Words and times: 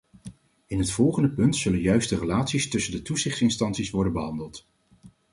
In 0.65 0.77
het 0.79 0.91
volgende 0.91 1.29
punt 1.31 1.55
zullen 1.55 1.79
juist 1.79 2.09
de 2.09 2.17
relaties 2.17 2.69
tussen 2.69 2.91
de 2.91 3.01
toezichtinstanties 3.01 3.89
worden 3.89 4.13
behandeld. 4.13 4.65